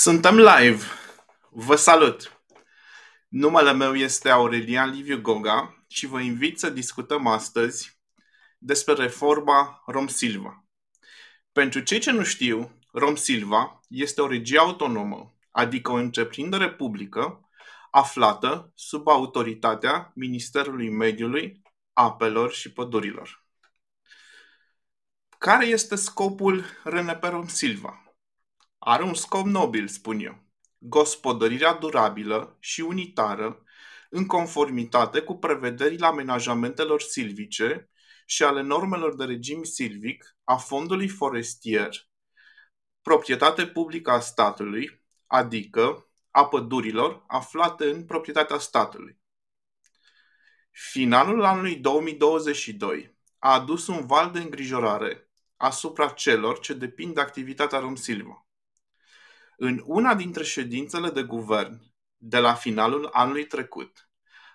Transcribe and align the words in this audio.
Suntem 0.00 0.36
live. 0.36 0.84
Vă 1.50 1.76
salut! 1.76 2.40
Numele 3.28 3.72
meu 3.72 3.94
este 3.94 4.28
Aurelian 4.28 4.90
Liviu 4.90 5.20
Goga 5.20 5.84
și 5.88 6.06
vă 6.06 6.20
invit 6.20 6.58
să 6.58 6.70
discutăm 6.70 7.26
astăzi 7.26 8.00
despre 8.58 8.94
reforma 8.94 9.82
Rom 9.86 10.06
Silva. 10.06 10.64
Pentru 11.52 11.80
cei 11.80 11.98
ce 11.98 12.10
nu 12.10 12.24
știu, 12.24 12.78
Rom 12.92 13.14
Silva 13.14 13.80
este 13.88 14.20
o 14.20 14.26
regie 14.26 14.58
autonomă, 14.58 15.34
adică 15.50 15.90
o 15.90 15.94
întreprindere 15.94 16.70
publică 16.70 17.48
aflată 17.90 18.72
sub 18.74 19.08
autoritatea 19.08 20.12
Ministerului 20.14 20.90
Mediului, 20.90 21.62
Apelor 21.92 22.52
și 22.52 22.72
Pădurilor. 22.72 23.44
Care 25.38 25.66
este 25.66 25.94
scopul 25.94 26.64
RNP 26.84 27.22
Rom 27.22 27.46
Silva? 27.46 28.07
Are 28.78 29.02
un 29.02 29.14
scop 29.14 29.46
nobil, 29.46 29.88
spun 29.88 30.20
eu: 30.20 30.44
gospodărirea 30.78 31.72
durabilă 31.72 32.56
și 32.60 32.80
unitară 32.80 33.62
în 34.10 34.26
conformitate 34.26 35.20
cu 35.20 35.38
prevederile 35.38 36.06
amenajamentelor 36.06 37.00
silvice 37.00 37.90
și 38.26 38.42
ale 38.42 38.62
normelor 38.62 39.14
de 39.14 39.24
regim 39.24 39.62
silvic 39.62 40.36
a 40.44 40.56
fondului 40.56 41.08
forestier, 41.08 41.90
proprietate 43.02 43.66
publică 43.66 44.10
a 44.10 44.20
statului, 44.20 45.04
adică 45.26 46.10
a 46.30 46.46
pădurilor 46.46 47.24
aflate 47.26 47.90
în 47.90 48.04
proprietatea 48.04 48.58
statului. 48.58 49.18
Finalul 50.70 51.44
anului 51.44 51.76
2022 51.76 53.16
a 53.38 53.52
adus 53.52 53.86
un 53.86 54.06
val 54.06 54.30
de 54.30 54.38
îngrijorare 54.38 55.30
asupra 55.56 56.08
celor 56.08 56.58
ce 56.58 56.74
depind 56.74 57.14
de 57.14 57.20
activitatea 57.20 57.78
Romsilva. 57.78 58.47
În 59.60 59.82
una 59.86 60.14
dintre 60.14 60.42
ședințele 60.42 61.10
de 61.10 61.22
guvern 61.22 61.80
de 62.16 62.38
la 62.38 62.54
finalul 62.54 63.08
anului 63.12 63.46
trecut 63.46 64.08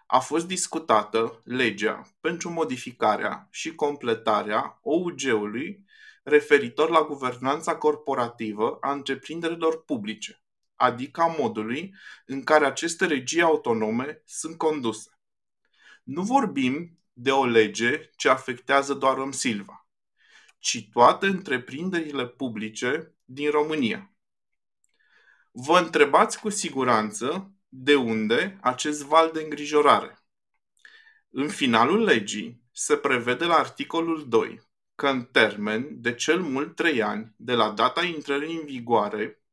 a 0.08 0.20
fost 0.20 0.48
discutată 0.48 1.42
legea 1.44 2.02
pentru 2.20 2.50
modificarea 2.50 3.48
și 3.52 3.76
completarea 3.76 4.80
OUG-ului 4.82 5.86
referitor 6.24 6.90
la 6.90 7.02
guvernanța 7.02 7.76
corporativă 7.76 8.78
a 8.82 8.92
întreprinderilor 8.92 9.84
publice, 9.84 10.44
adică 10.76 11.22
a 11.22 11.36
modului 11.38 11.96
în 12.26 12.44
care 12.44 12.66
aceste 12.66 13.06
regii 13.06 13.42
autonome 13.42 14.22
sunt 14.26 14.58
conduse. 14.58 15.20
Nu 16.04 16.22
vorbim 16.22 17.00
de 17.14 17.32
o 17.32 17.46
lege 17.46 18.10
ce 18.16 18.30
afectează 18.30 18.94
doar 18.94 19.16
Rom 19.16 19.32
Silva, 19.32 19.88
ci 20.60 20.90
toate 20.92 21.26
întreprinderile 21.26 22.28
publice 22.28 23.16
din 23.26 23.50
România. 23.50 24.08
Vă 25.56 25.78
întrebați 25.78 26.40
cu 26.40 26.50
siguranță 26.50 27.52
de 27.70 27.96
unde 27.96 28.58
acest 28.62 29.04
val 29.04 29.32
de 29.32 29.42
îngrijorare. 29.42 30.26
În 31.30 31.50
finalul 31.50 32.04
legii 32.04 32.64
se 32.72 32.98
prevede 32.98 33.46
la 33.46 33.56
articolul 33.56 34.30
2 34.30 34.62
că 34.96 35.08
în 35.08 35.24
termen 35.24 36.02
de 36.02 36.14
cel 36.14 36.42
mult 36.42 36.76
3 36.76 37.02
ani 37.02 37.34
de 37.38 37.54
la 37.54 37.72
data 37.72 38.04
intrării 38.04 38.56
în 38.56 38.66
vigoare 38.66 39.44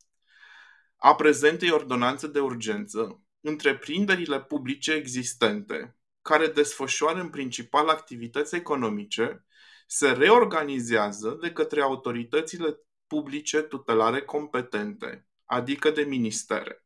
a 0.96 1.14
prezentei 1.14 1.70
ordonanțe 1.70 2.26
de 2.26 2.40
urgență, 2.40 3.22
întreprinderile 3.40 4.40
publice 4.40 4.92
existente 4.92 5.96
care 6.22 6.46
desfășoară 6.46 7.20
în 7.20 7.28
principal 7.28 7.88
activități 7.88 8.54
economice 8.54 9.44
se 9.86 10.12
reorganizează 10.12 11.38
de 11.40 11.52
către 11.52 11.80
autoritățile 11.80 12.78
publice 13.06 13.60
tutelare 13.62 14.22
competente 14.22 15.24
adică 15.50 15.90
de 15.90 16.02
ministere, 16.02 16.84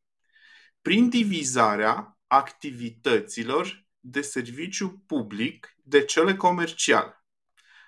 prin 0.83 1.09
divizarea 1.09 2.19
activităților 2.27 3.87
de 4.01 4.21
serviciu 4.21 5.03
public 5.07 5.77
de 5.83 6.05
cele 6.05 6.37
comerciale. 6.37 7.25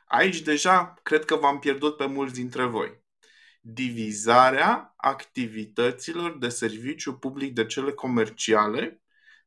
Aici 0.06 0.40
deja 0.40 0.94
cred 1.02 1.24
că 1.24 1.36
v-am 1.36 1.58
pierdut 1.58 1.96
pe 1.96 2.06
mulți 2.06 2.34
dintre 2.34 2.64
voi. 2.64 3.04
Divizarea 3.60 4.94
activităților 4.96 6.38
de 6.38 6.48
serviciu 6.48 7.14
public 7.18 7.54
de 7.54 7.66
cele 7.66 7.92
comerciale 7.92 9.02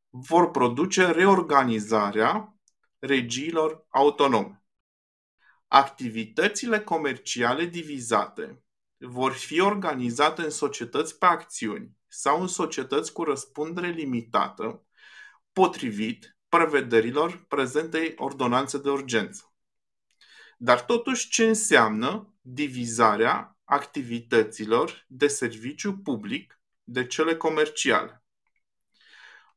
vor 0.10 0.52
produce 0.52 1.12
reorganizarea 1.12 2.56
regiilor 3.00 3.86
autonome. 3.90 4.64
Activitățile 5.68 6.80
comerciale 6.80 7.66
divizate 7.66 8.64
vor 9.00 9.32
fi 9.32 9.60
organizate 9.60 10.42
în 10.42 10.50
societăți 10.50 11.18
pe 11.18 11.26
acțiuni 11.26 11.98
sau 12.08 12.42
în 12.42 12.48
societăți 12.48 13.14
cu 13.14 13.24
răspundere 13.24 13.90
limitată, 13.90 14.84
potrivit 15.52 16.38
prevederilor 16.50 17.46
prezentei 17.48 18.14
ordonanțe 18.16 18.78
de 18.78 18.90
urgență. 18.90 19.54
Dar 20.58 20.82
totuși 20.82 21.30
ce 21.30 21.48
înseamnă 21.48 22.34
divizarea 22.42 23.58
activităților 23.64 25.06
de 25.08 25.28
serviciu 25.28 25.98
public 25.98 26.62
de 26.84 27.08
cele 27.08 27.36
comerciale? 27.36 28.24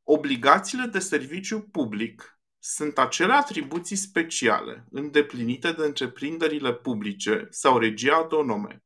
Obligațiile 0.03 0.85
de 0.85 0.99
serviciu 0.99 1.61
public 1.61 2.39
sunt 2.59 2.97
acele 2.97 3.33
atribuții 3.33 3.95
speciale 3.95 4.85
îndeplinite 4.91 5.71
de 5.71 5.83
întreprinderile 5.83 6.73
publice 6.73 7.47
sau 7.49 7.77
regii 7.77 8.09
autonome 8.09 8.83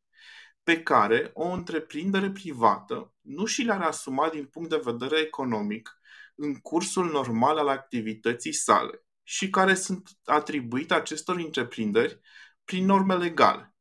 pe 0.68 0.84
care 0.84 1.32
o 1.34 1.48
întreprindere 1.48 2.32
privată 2.32 3.14
nu 3.22 3.46
și 3.46 3.62
le-ar 3.62 3.82
asuma 3.82 4.30
din 4.30 4.46
punct 4.46 4.70
de 4.70 4.82
vedere 4.84 5.20
economic 5.20 6.00
în 6.36 6.56
cursul 6.56 7.12
normal 7.12 7.58
al 7.58 7.68
activității 7.68 8.54
sale 8.54 9.06
și 9.24 9.50
care 9.50 9.74
sunt 9.76 10.10
atribuite 10.26 10.94
acestor 10.94 11.36
întreprinderi 11.36 12.20
prin 12.64 12.86
norme 12.86 13.16
legale. 13.16 13.76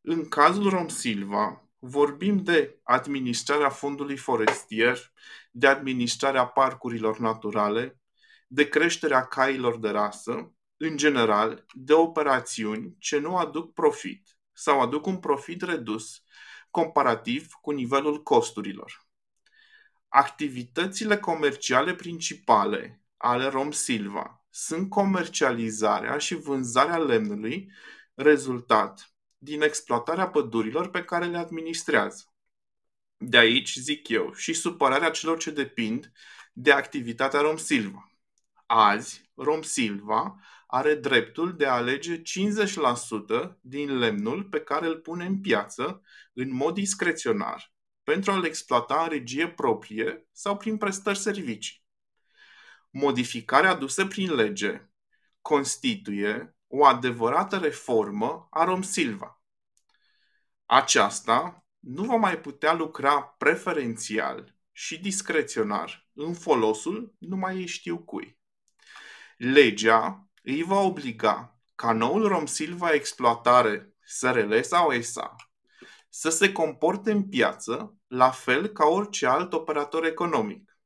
În 0.00 0.28
cazul 0.28 0.70
Rom 0.70 0.88
Silva, 0.88 1.68
vorbim 1.78 2.42
de 2.42 2.80
administrarea 2.82 3.70
fondului 3.70 4.16
forestier, 4.16 5.12
de 5.50 5.66
administrarea 5.66 6.46
parcurilor 6.46 7.18
naturale, 7.18 8.00
de 8.46 8.68
creșterea 8.68 9.24
cailor 9.24 9.78
de 9.78 9.88
rasă, 9.88 10.54
în 10.76 10.96
general, 10.96 11.64
de 11.72 11.92
operațiuni 11.92 12.96
ce 12.98 13.18
nu 13.18 13.36
aduc 13.36 13.72
profit 13.72 14.34
sau 14.54 14.80
aduc 14.80 15.06
un 15.06 15.16
profit 15.16 15.62
redus 15.62 16.22
comparativ 16.70 17.52
cu 17.52 17.70
nivelul 17.70 18.22
costurilor. 18.22 19.06
Activitățile 20.08 21.18
comerciale 21.18 21.94
principale 21.94 23.02
ale 23.16 23.48
Rom 23.48 23.70
Silva 23.70 24.46
sunt 24.50 24.90
comercializarea 24.90 26.18
și 26.18 26.34
vânzarea 26.34 26.98
lemnului 26.98 27.72
rezultat 28.14 29.14
din 29.38 29.62
exploatarea 29.62 30.28
pădurilor 30.28 30.90
pe 30.90 31.04
care 31.04 31.26
le 31.26 31.36
administrează. 31.36 32.34
De 33.16 33.38
aici, 33.38 33.76
zic 33.76 34.08
eu, 34.08 34.32
și 34.32 34.52
supărarea 34.52 35.10
celor 35.10 35.38
ce 35.38 35.50
depind 35.50 36.12
de 36.52 36.72
activitatea 36.72 37.40
Rom 37.40 37.56
Silva. 37.56 38.10
Azi, 38.66 39.30
Rom 39.34 39.62
Silva 39.62 40.40
are 40.74 40.94
dreptul 40.94 41.56
de 41.56 41.66
a 41.66 41.72
alege 41.72 42.22
50% 42.22 42.22
din 43.60 43.98
lemnul 43.98 44.44
pe 44.44 44.60
care 44.60 44.86
îl 44.86 44.96
pune 44.96 45.24
în 45.24 45.40
piață 45.40 46.02
în 46.32 46.52
mod 46.52 46.74
discreționar 46.74 47.72
pentru 48.02 48.30
a-l 48.30 48.44
exploata 48.44 49.02
în 49.02 49.08
regie 49.08 49.48
proprie 49.48 50.28
sau 50.32 50.56
prin 50.56 50.76
prestări 50.76 51.18
servicii. 51.18 51.84
Modificarea 52.90 53.70
adusă 53.70 54.06
prin 54.06 54.34
lege 54.34 54.90
constituie 55.40 56.56
o 56.66 56.84
adevărată 56.84 57.56
reformă 57.56 58.46
a 58.50 58.64
Rom 58.64 58.82
Silva. 58.82 59.42
Aceasta 60.66 61.66
nu 61.78 62.04
va 62.04 62.16
mai 62.16 62.40
putea 62.40 62.72
lucra 62.72 63.22
preferențial 63.22 64.56
și 64.72 65.00
discreționar 65.00 66.08
în 66.12 66.34
folosul 66.34 67.14
numai 67.18 67.56
ei 67.56 67.66
știu 67.66 67.98
cui. 67.98 68.38
Legea 69.36 70.23
îi 70.44 70.62
va 70.62 70.80
obliga 70.80 71.58
ca 71.74 71.92
noul 71.92 72.28
Romsilva 72.28 72.92
exploatare 72.92 73.94
SRL 74.04 74.60
sau 74.60 74.92
ESA 74.92 75.36
să 76.08 76.30
se 76.30 76.52
comporte 76.52 77.10
în 77.10 77.28
piață 77.28 77.96
la 78.06 78.30
fel 78.30 78.66
ca 78.66 78.86
orice 78.86 79.26
alt 79.26 79.52
operator 79.52 80.04
economic. 80.04 80.78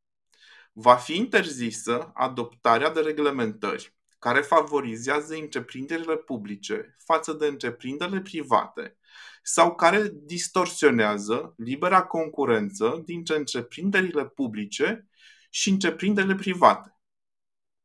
Va 0.73 0.95
fi 0.97 1.17
interzisă 1.17 2.11
adoptarea 2.15 2.91
de 2.91 3.01
reglementări 3.01 3.97
care 4.19 4.41
favorizează 4.41 5.35
întreprinderile 5.35 6.17
publice 6.17 6.97
față 7.05 7.33
de 7.33 7.47
întreprinderile 7.47 8.21
private 8.21 8.99
sau 9.43 9.75
care 9.75 10.11
distorsionează 10.13 11.55
libera 11.57 12.03
concurență 12.03 13.03
dintre 13.05 13.37
întreprinderile 13.37 14.27
publice 14.27 15.09
și 15.51 15.71
întreprinderile 15.71 16.35
private. 16.35 16.99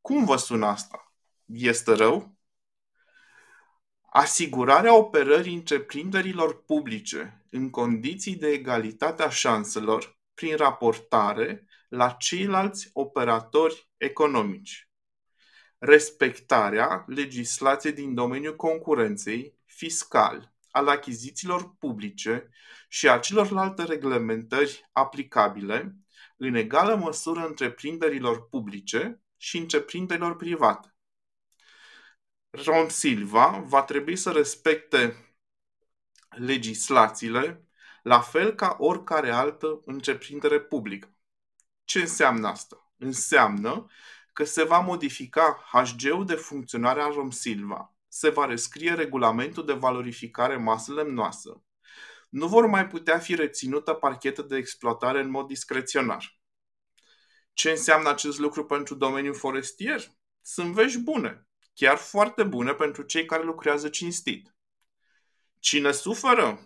Cum 0.02 0.25
vă 0.25 0.36
sună 0.36 0.66
asta? 0.66 1.12
Este 1.55 1.94
rău? 1.94 2.38
Asigurarea 4.09 4.95
operării 4.95 5.53
întreprinderilor 5.53 6.63
publice 6.63 7.45
în 7.50 7.69
condiții 7.69 8.35
de 8.35 8.47
egalitate 8.47 9.23
a 9.23 9.29
șanselor 9.29 10.19
prin 10.33 10.55
raportare 10.55 11.67
la 11.89 12.09
ceilalți 12.09 12.89
operatori 12.94 13.89
economici. 13.97 14.89
Respectarea 15.77 17.03
legislației 17.07 17.94
din 17.94 18.13
domeniul 18.13 18.55
concurenței, 18.55 19.57
fiscal, 19.65 20.53
al 20.71 20.88
achizițiilor 20.88 21.75
publice 21.75 22.50
și 22.89 23.09
a 23.09 23.19
celorlalte 23.19 23.83
reglementări 23.83 24.89
aplicabile, 24.91 25.95
în 26.38 26.55
egală 26.55 26.95
măsură 26.95 27.45
întreprinderilor 27.45 28.47
publice 28.47 29.21
și 29.38 29.57
întreprinderilor 29.57 30.35
private. 30.35 30.93
Ron 32.53 32.89
Silva 32.89 33.63
va 33.65 33.83
trebui 33.83 34.15
să 34.15 34.31
respecte 34.31 35.35
legislațiile 36.29 37.67
la 38.03 38.19
fel 38.19 38.55
ca 38.55 38.75
oricare 38.79 39.31
altă 39.31 39.81
întreprindere 39.85 40.59
publică. 40.59 41.15
Ce 41.83 42.00
înseamnă 42.00 42.47
asta? 42.47 42.91
Înseamnă 42.97 43.85
că 44.33 44.44
se 44.44 44.63
va 44.63 44.79
modifica 44.79 45.63
HG-ul 45.71 46.25
de 46.25 46.35
funcționare 46.35 47.01
a 47.01 47.07
Rom 47.07 47.29
Silva, 47.29 47.95
se 48.07 48.29
va 48.29 48.45
rescrie 48.45 48.94
regulamentul 48.94 49.65
de 49.65 49.73
valorificare 49.73 50.57
masă 50.57 50.94
lemnoasă. 50.94 51.63
Nu 52.29 52.47
vor 52.47 52.65
mai 52.65 52.88
putea 52.88 53.19
fi 53.19 53.35
reținută 53.35 53.94
parchete 53.94 54.41
de 54.41 54.57
exploatare 54.57 55.19
în 55.19 55.29
mod 55.29 55.47
discreționar. 55.47 56.39
Ce 57.53 57.69
înseamnă 57.69 58.09
acest 58.09 58.39
lucru 58.39 58.65
pentru 58.65 58.95
domeniul 58.95 59.35
forestier? 59.35 60.03
Sunt 60.41 60.73
vești 60.73 61.00
bune, 61.00 61.47
chiar 61.74 61.98
foarte 61.98 62.44
bune 62.44 62.74
pentru 62.74 63.02
cei 63.02 63.25
care 63.25 63.44
lucrează 63.44 63.90
cinstit. 63.90 64.56
Cine 65.60 65.92
suferă? 65.92 66.60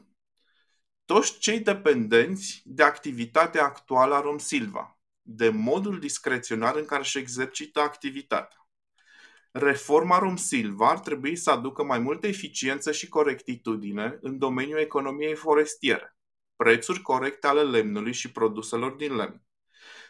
Toți 1.05 1.39
cei 1.39 1.59
dependenți 1.59 2.61
de 2.65 2.83
activitatea 2.83 3.63
actuală 3.63 4.15
a 4.15 4.21
Rom 4.21 4.37
Silva, 4.37 4.99
de 5.21 5.49
modul 5.49 5.99
discreționar 5.99 6.75
în 6.75 6.85
care 6.85 7.01
își 7.01 7.17
exercită 7.17 7.79
activitatea. 7.79 8.67
Reforma 9.51 10.17
Rom 10.19 10.35
Silva 10.35 10.89
ar 10.89 10.99
trebui 10.99 11.35
să 11.35 11.51
aducă 11.51 11.83
mai 11.83 11.99
multă 11.99 12.27
eficiență 12.27 12.91
și 12.91 13.07
corectitudine 13.07 14.17
în 14.21 14.37
domeniul 14.37 14.79
economiei 14.79 15.35
forestiere, 15.35 16.17
prețuri 16.55 17.01
corecte 17.01 17.47
ale 17.47 17.63
lemnului 17.63 18.13
și 18.13 18.31
produselor 18.31 18.91
din 18.91 19.15
lemn, 19.15 19.43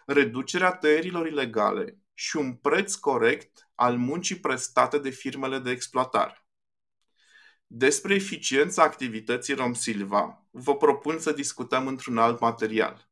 reducerea 0.06 0.72
tăierilor 0.72 1.28
ilegale 1.28 1.98
și 2.20 2.38
un 2.38 2.56
preț 2.56 2.96
corect 2.96 3.70
al 3.76 3.98
muncii 3.98 4.40
prestate 4.40 4.98
de 4.98 5.10
firmele 5.10 5.60
de 5.60 5.72
exploatare. 5.72 6.46
Despre 7.68 8.14
eficiența 8.14 8.84
activității 8.84 9.54
Rom 9.54 9.74
Silva 9.74 10.46
vă 10.52 10.78
propun 10.78 11.20
să 11.20 11.32
discutăm 11.32 11.88
într-un 11.88 12.18
alt 12.18 12.40
material. 12.40 13.10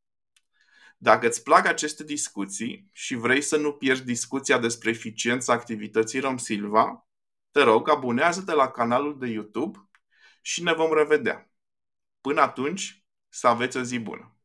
Dacă 0.96 1.26
îți 1.26 1.42
plac 1.42 1.66
aceste 1.66 2.04
discuții 2.04 2.90
și 2.92 3.14
vrei 3.14 3.40
să 3.40 3.56
nu 3.56 3.72
pierzi 3.72 4.04
discuția 4.04 4.58
despre 4.58 4.90
eficiența 4.90 5.52
activității 5.52 6.20
Rom 6.20 6.36
Silva, 6.36 7.08
te 7.50 7.62
rog, 7.62 7.88
abonează-te 7.88 8.52
la 8.52 8.70
canalul 8.70 9.18
de 9.18 9.26
YouTube 9.26 9.88
și 10.40 10.62
ne 10.62 10.72
vom 10.72 10.92
revedea. 10.92 11.50
Până 12.20 12.40
atunci, 12.40 13.04
să 13.28 13.46
aveți 13.46 13.76
o 13.76 13.82
zi 13.82 13.98
bună! 13.98 14.35